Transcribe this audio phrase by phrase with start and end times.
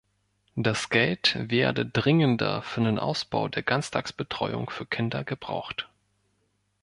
[0.55, 5.89] Das Geld werde dringender für den Ausbau der Ganztagsbetreuung für Kinder gebraucht.